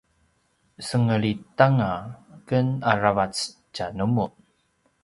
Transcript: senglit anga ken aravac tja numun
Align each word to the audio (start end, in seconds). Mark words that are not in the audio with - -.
senglit 0.87 1.41
anga 1.65 1.91
ken 2.47 2.67
aravac 2.91 3.35
tja 3.73 3.85
numun 3.97 4.31